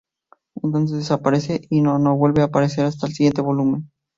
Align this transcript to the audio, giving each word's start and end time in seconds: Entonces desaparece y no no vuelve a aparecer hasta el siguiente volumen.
Entonces 0.63 0.97
desaparece 0.97 1.61
y 1.69 1.81
no 1.81 1.99
no 1.99 2.17
vuelve 2.17 2.41
a 2.41 2.45
aparecer 2.45 2.85
hasta 2.85 3.05
el 3.05 3.13
siguiente 3.13 3.41
volumen. 3.41 3.91